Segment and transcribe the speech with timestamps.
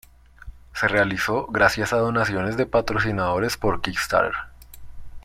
[0.73, 4.33] Se realizó gracias a donaciones de patrocinadores por Kickstarter.